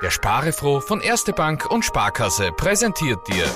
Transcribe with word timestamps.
Der 0.00 0.12
Sparefroh 0.12 0.80
von 0.80 1.00
Erste 1.00 1.32
Bank 1.32 1.68
und 1.70 1.84
Sparkasse 1.84 2.52
präsentiert 2.52 3.18
dir 3.26 3.46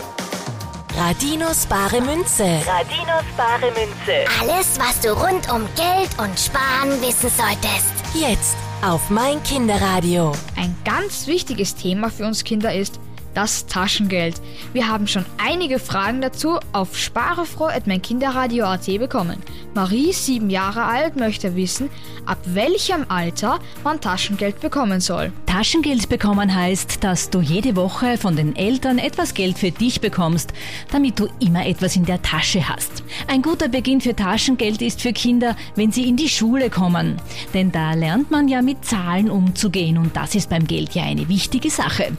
Radinos 0.96 1.66
bare 1.66 2.00
Münze. 2.00 2.44
Radinos 2.66 3.24
bare 3.36 3.70
Münze. 3.70 4.24
Alles, 4.40 4.78
was 4.80 5.00
du 5.00 5.12
rund 5.12 5.50
um 5.52 5.66
Geld 5.76 6.10
und 6.18 6.38
Sparen 6.38 7.00
wissen 7.00 7.30
solltest. 7.30 7.92
Jetzt 8.12 8.56
auf 8.84 9.08
mein 9.08 9.40
Kinderradio. 9.44 10.32
Ein 10.56 10.76
ganz 10.84 11.28
wichtiges 11.28 11.76
Thema 11.76 12.10
für 12.10 12.26
uns 12.26 12.42
Kinder 12.42 12.74
ist 12.74 12.98
das 13.34 13.66
Taschengeld. 13.66 14.40
Wir 14.72 14.88
haben 14.88 15.06
schon 15.06 15.24
einige 15.38 15.78
Fragen 15.78 16.20
dazu 16.20 16.58
auf 16.72 16.96
sparefroh.meinkinderradio.at 16.96 18.86
bekommen. 18.98 19.38
Marie, 19.74 20.12
sieben 20.12 20.50
Jahre 20.50 20.84
alt, 20.84 21.16
möchte 21.16 21.56
wissen, 21.56 21.88
ab 22.26 22.38
welchem 22.44 23.06
Alter 23.08 23.58
man 23.84 24.00
Taschengeld 24.00 24.60
bekommen 24.60 25.00
soll. 25.00 25.32
Taschengeld 25.46 26.08
bekommen 26.08 26.54
heißt, 26.54 27.02
dass 27.04 27.30
du 27.30 27.40
jede 27.40 27.76
Woche 27.76 28.18
von 28.18 28.36
den 28.36 28.56
Eltern 28.56 28.98
etwas 28.98 29.34
Geld 29.34 29.58
für 29.58 29.70
dich 29.70 30.00
bekommst, 30.00 30.52
damit 30.90 31.18
du 31.18 31.28
immer 31.40 31.66
etwas 31.66 31.96
in 31.96 32.04
der 32.04 32.22
Tasche 32.22 32.68
hast. 32.68 33.02
Ein 33.28 33.42
guter 33.42 33.68
Beginn 33.68 34.00
für 34.00 34.16
Taschengeld 34.16 34.82
ist 34.82 35.00
für 35.02 35.12
Kinder, 35.12 35.56
wenn 35.74 35.92
sie 35.92 36.08
in 36.08 36.16
die 36.16 36.28
Schule 36.28 36.70
kommen. 36.70 37.20
Denn 37.54 37.72
da 37.72 37.92
lernt 37.94 38.30
man 38.30 38.48
ja 38.48 38.62
mit 38.62 38.84
Zahlen 38.84 39.30
umzugehen 39.30 39.98
und 39.98 40.16
das 40.16 40.34
ist 40.34 40.50
beim 40.50 40.66
Geld 40.66 40.94
ja 40.94 41.04
eine 41.04 41.28
wichtige 41.28 41.70
Sache. 41.70 42.12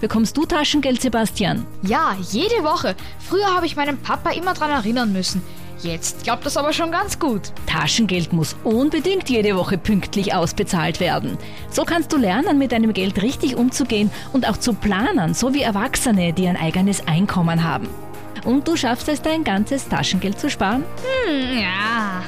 Bekommst 0.00 0.36
du 0.36 0.44
Taschengeld, 0.44 1.00
Sebastian? 1.00 1.66
Ja, 1.82 2.16
jede 2.30 2.62
Woche. 2.62 2.94
Früher 3.18 3.54
habe 3.54 3.66
ich 3.66 3.76
meinen 3.76 3.98
Papa 3.98 4.30
immer 4.30 4.54
daran 4.54 4.70
erinnern 4.70 5.12
müssen. 5.12 5.42
Jetzt 5.82 6.24
klappt 6.24 6.46
das 6.46 6.56
aber 6.56 6.72
schon 6.72 6.90
ganz 6.90 7.18
gut. 7.18 7.52
Taschengeld 7.66 8.32
muss 8.32 8.56
unbedingt 8.64 9.28
jede 9.28 9.56
Woche 9.56 9.76
pünktlich 9.76 10.34
ausbezahlt 10.34 11.00
werden. 11.00 11.36
So 11.70 11.84
kannst 11.84 12.12
du 12.12 12.16
lernen, 12.16 12.58
mit 12.58 12.72
deinem 12.72 12.92
Geld 12.92 13.20
richtig 13.22 13.56
umzugehen 13.56 14.10
und 14.32 14.48
auch 14.48 14.56
zu 14.56 14.72
planen, 14.72 15.34
so 15.34 15.52
wie 15.52 15.62
Erwachsene, 15.62 16.32
die 16.32 16.48
ein 16.48 16.56
eigenes 16.56 17.06
Einkommen 17.06 17.62
haben. 17.62 17.88
Und 18.44 18.66
du 18.68 18.76
schaffst 18.76 19.08
es, 19.08 19.20
dein 19.22 19.44
ganzes 19.44 19.88
Taschengeld 19.88 20.38
zu 20.38 20.48
sparen? 20.48 20.84
Hm, 21.26 21.58
ja. 21.58 22.22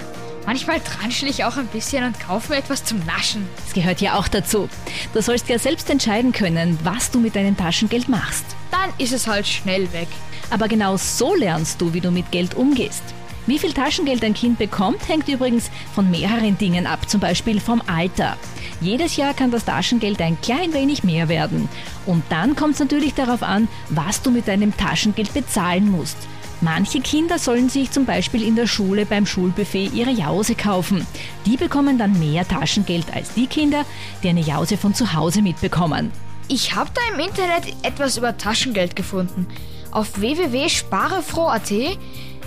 Manchmal 0.48 0.80
transchel 0.80 1.28
ich 1.28 1.44
auch 1.44 1.58
ein 1.58 1.66
bisschen 1.66 2.02
und 2.04 2.18
kaufe 2.18 2.52
mir 2.52 2.58
etwas 2.58 2.82
zum 2.82 3.04
Naschen. 3.04 3.46
Das 3.62 3.74
gehört 3.74 4.00
ja 4.00 4.14
auch 4.14 4.28
dazu. 4.28 4.70
Du 5.12 5.20
sollst 5.20 5.46
ja 5.50 5.58
selbst 5.58 5.90
entscheiden 5.90 6.32
können, 6.32 6.78
was 6.84 7.10
du 7.10 7.20
mit 7.20 7.36
deinem 7.36 7.54
Taschengeld 7.54 8.08
machst. 8.08 8.46
Dann 8.70 8.90
ist 8.96 9.12
es 9.12 9.26
halt 9.26 9.46
schnell 9.46 9.92
weg. 9.92 10.08
Aber 10.48 10.66
genau 10.66 10.96
so 10.96 11.34
lernst 11.34 11.82
du, 11.82 11.92
wie 11.92 12.00
du 12.00 12.10
mit 12.10 12.30
Geld 12.30 12.54
umgehst. 12.54 13.02
Wie 13.46 13.58
viel 13.58 13.74
Taschengeld 13.74 14.24
ein 14.24 14.32
Kind 14.32 14.56
bekommt, 14.56 15.06
hängt 15.06 15.28
übrigens 15.28 15.70
von 15.94 16.10
mehreren 16.10 16.56
Dingen 16.56 16.86
ab, 16.86 17.10
zum 17.10 17.20
Beispiel 17.20 17.60
vom 17.60 17.82
Alter. 17.86 18.38
Jedes 18.80 19.16
Jahr 19.16 19.34
kann 19.34 19.50
das 19.50 19.66
Taschengeld 19.66 20.18
ein 20.22 20.40
klein 20.40 20.72
wenig 20.72 21.04
mehr 21.04 21.28
werden. 21.28 21.68
Und 22.06 22.24
dann 22.30 22.56
kommt 22.56 22.72
es 22.72 22.80
natürlich 22.80 23.12
darauf 23.12 23.42
an, 23.42 23.68
was 23.90 24.22
du 24.22 24.30
mit 24.30 24.48
deinem 24.48 24.74
Taschengeld 24.74 25.34
bezahlen 25.34 25.90
musst. 25.90 26.16
Manche 26.60 27.00
Kinder 27.00 27.38
sollen 27.38 27.68
sich 27.68 27.92
zum 27.92 28.04
Beispiel 28.04 28.42
in 28.42 28.56
der 28.56 28.66
Schule 28.66 29.06
beim 29.06 29.26
Schulbuffet 29.26 29.92
ihre 29.94 30.10
Jause 30.10 30.56
kaufen. 30.56 31.06
Die 31.46 31.56
bekommen 31.56 31.98
dann 31.98 32.18
mehr 32.18 32.46
Taschengeld 32.46 33.06
als 33.14 33.32
die 33.34 33.46
Kinder, 33.46 33.84
die 34.22 34.28
eine 34.28 34.40
Jause 34.40 34.76
von 34.76 34.92
zu 34.92 35.12
Hause 35.12 35.40
mitbekommen. 35.40 36.10
Ich 36.48 36.74
habe 36.74 36.90
da 36.92 37.00
im 37.14 37.20
Internet 37.20 37.74
etwas 37.82 38.16
über 38.16 38.36
Taschengeld 38.36 38.96
gefunden. 38.96 39.46
Auf 39.92 40.20
www.sparefroh.at 40.20 41.70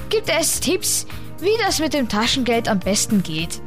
gibt 0.09 0.29
es 0.29 0.59
Tipps, 0.59 1.07
wie 1.39 1.57
das 1.65 1.79
mit 1.79 1.93
dem 1.93 2.09
Taschengeld 2.09 2.67
am 2.67 2.79
besten 2.79 3.23
geht. 3.23 3.61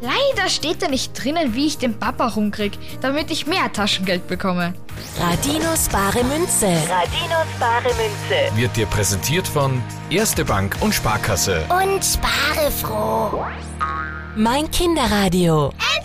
Leider 0.00 0.48
steht 0.48 0.82
da 0.82 0.88
nicht 0.88 1.12
drinnen, 1.12 1.54
wie 1.54 1.66
ich 1.66 1.76
den 1.78 1.98
Papa 1.98 2.28
rumkrieg, 2.28 2.72
damit 3.02 3.30
ich 3.30 3.46
mehr 3.46 3.70
Taschengeld 3.72 4.26
bekomme. 4.28 4.72
Radinos 5.18 5.88
bare 5.88 6.24
Münze. 6.24 6.66
Radinos 6.88 7.46
bare 7.58 7.94
Münze. 7.94 8.56
wird 8.56 8.76
dir 8.76 8.86
präsentiert 8.86 9.46
von 9.46 9.82
Erste 10.08 10.44
Bank 10.44 10.76
und 10.80 10.94
Sparkasse. 10.94 11.64
Und 11.68 12.02
spare 12.02 12.70
froh. 12.70 13.44
Mein 14.36 14.70
Kinderradio. 14.70 15.72
Ende. 15.96 15.99